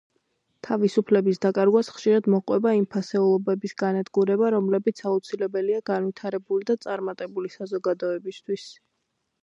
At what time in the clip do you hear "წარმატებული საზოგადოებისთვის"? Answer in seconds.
6.87-8.71